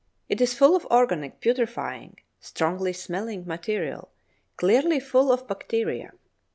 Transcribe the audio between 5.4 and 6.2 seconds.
bacteria.